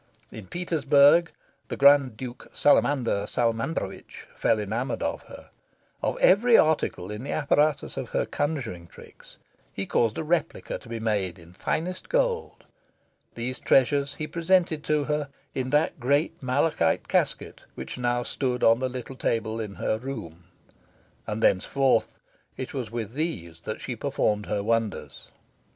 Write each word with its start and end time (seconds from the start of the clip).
In 0.31 0.47
Petersburg, 0.47 1.31
the 1.67 1.77
Grand 1.77 2.17
Duke 2.17 2.49
Salamander 2.55 3.27
Salamandrovitch 3.27 4.25
fell 4.35 4.57
enamoured 4.57 5.03
of 5.03 5.21
her. 5.27 5.51
Of 6.01 6.17
every 6.17 6.57
article 6.57 7.11
in 7.11 7.23
the 7.23 7.33
apparatus 7.33 7.97
of 7.97 8.09
her 8.09 8.25
conjuring 8.25 8.87
tricks 8.87 9.37
he 9.71 9.85
caused 9.85 10.17
a 10.17 10.23
replica 10.23 10.79
to 10.79 10.89
be 10.89 10.99
made 10.99 11.37
in 11.37 11.53
finest 11.53 12.09
gold. 12.09 12.65
These 13.35 13.59
treasures 13.59 14.15
he 14.15 14.25
presented 14.25 14.83
to 14.85 15.03
her 15.03 15.29
in 15.53 15.69
that 15.69 15.99
great 15.99 16.41
malachite 16.41 17.07
casket 17.07 17.65
which 17.75 17.99
now 17.99 18.23
stood 18.23 18.63
on 18.63 18.79
the 18.79 18.89
little 18.89 19.15
table 19.15 19.59
in 19.59 19.75
her 19.75 19.99
room; 19.99 20.45
and 21.27 21.43
thenceforth 21.43 22.17
it 22.57 22.73
was 22.73 22.89
with 22.89 23.13
these 23.13 23.59
that 23.65 23.81
she 23.81 23.95
performed 23.95 24.47
her 24.47 24.63
wonders. 24.63 25.27